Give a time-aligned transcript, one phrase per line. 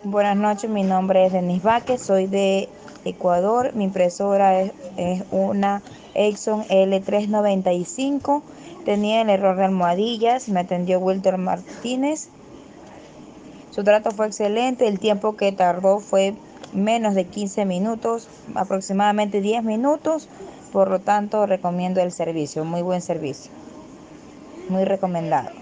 [0.00, 2.68] Buenas noches, mi nombre es Denis Vázquez, soy de
[3.04, 3.72] Ecuador.
[3.74, 5.80] Mi impresora es, es una
[6.14, 8.42] Exxon L395.
[8.84, 12.30] Tenía el error de almohadillas, me atendió Wilter Martínez.
[13.70, 16.34] Su trato fue excelente, el tiempo que tardó fue
[16.72, 20.28] menos de 15 minutos, aproximadamente 10 minutos.
[20.72, 23.52] Por lo tanto, recomiendo el servicio, muy buen servicio,
[24.68, 25.61] muy recomendado.